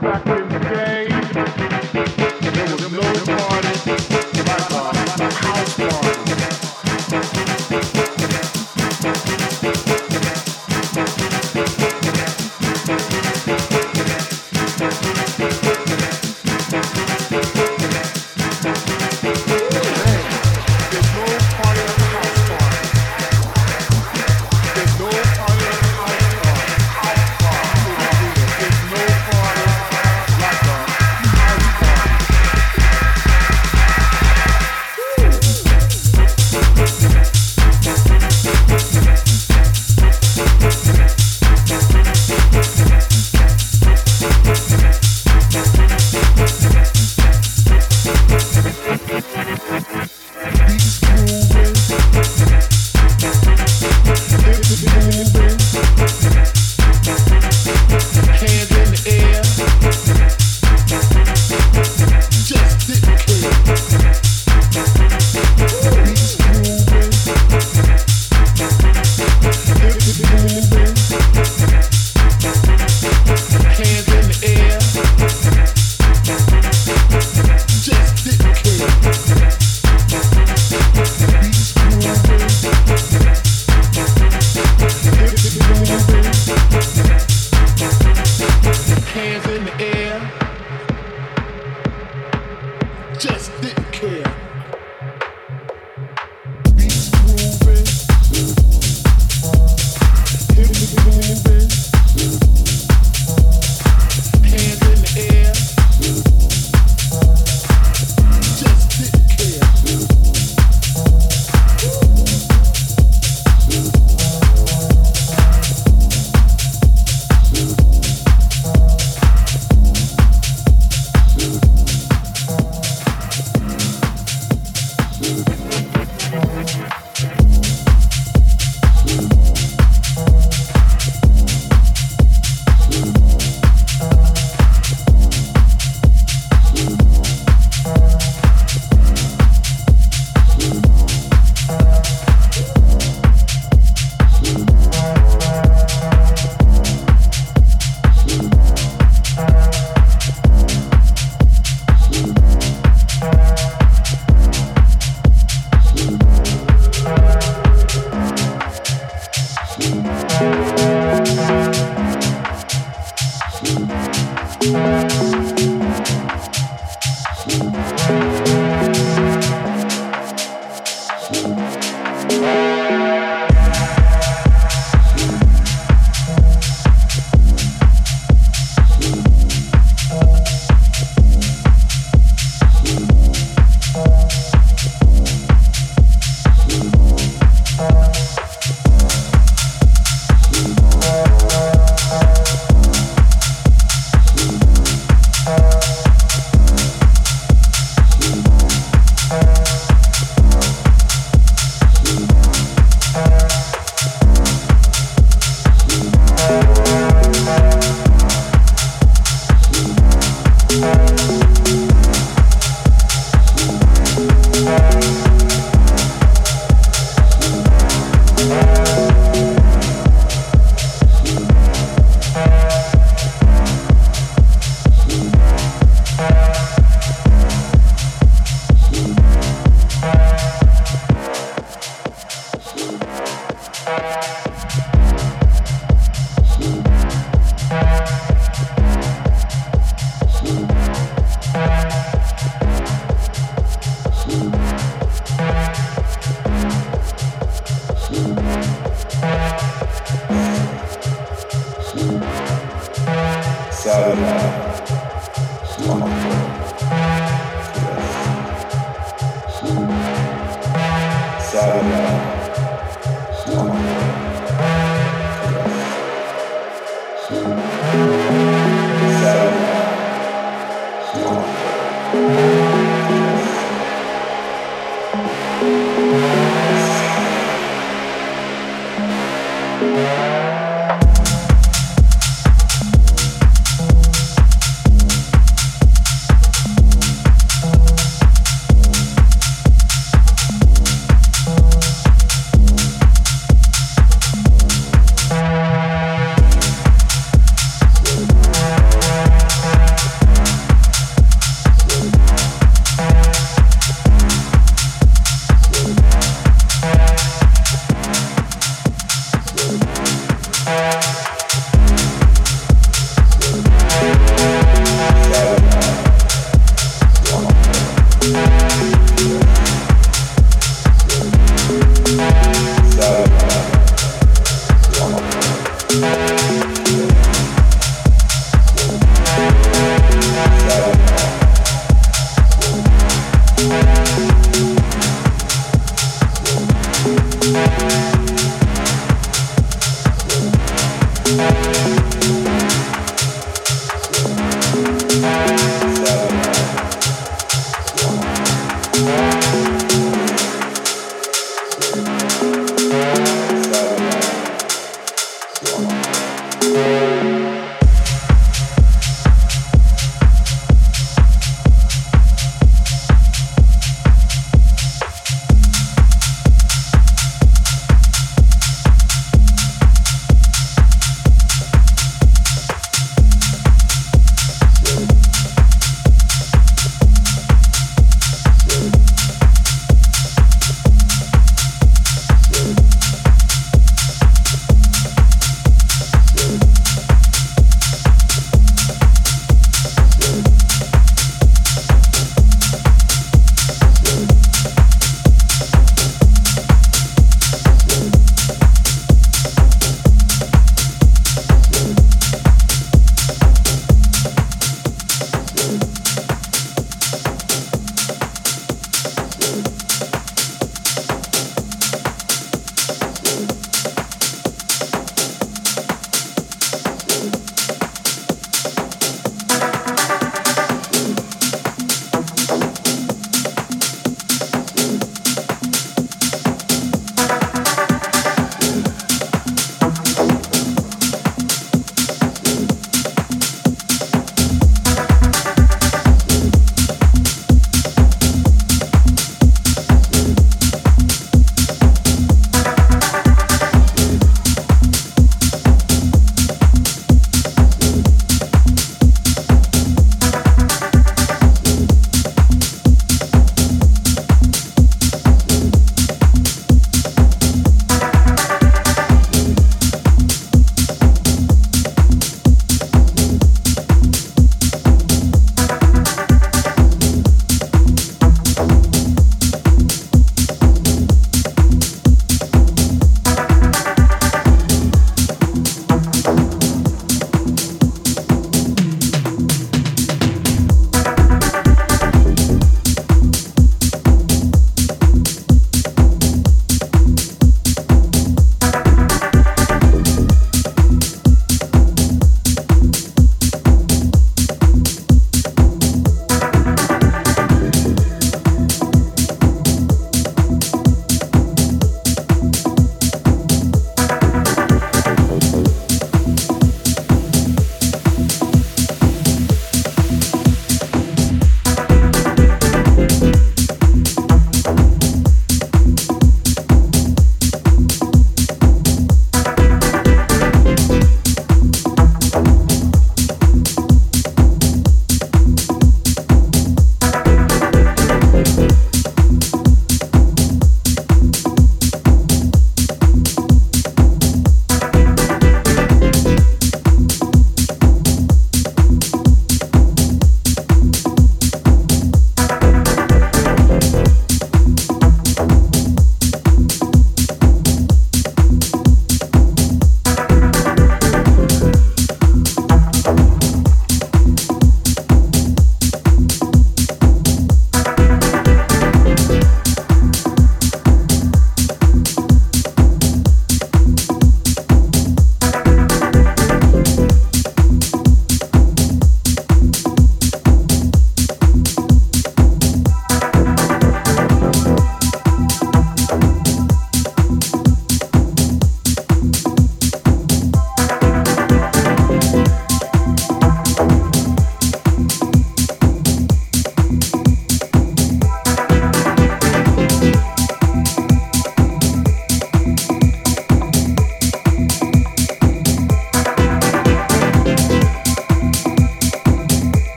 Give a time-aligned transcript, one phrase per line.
[0.00, 0.45] back here.